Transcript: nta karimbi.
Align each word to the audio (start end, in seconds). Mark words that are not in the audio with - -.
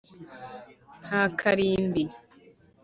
nta 1.05 1.21
karimbi. 1.39 2.03